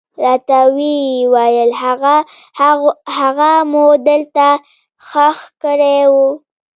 راته 0.21 0.59
ويې 0.75 1.29
ويل 1.33 1.71
هغه 3.17 3.51
مو 3.71 3.85
دلته 4.07 4.45
ښخ 5.07 5.39
کړى 5.61 5.99
و. 6.11 6.13